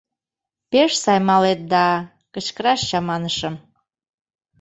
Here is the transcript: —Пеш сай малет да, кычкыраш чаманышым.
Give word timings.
—Пеш 0.71 0.91
сай 1.03 1.19
малет 1.27 1.59
да, 1.73 1.85
кычкыраш 2.33 2.81
чаманышым. 2.89 3.55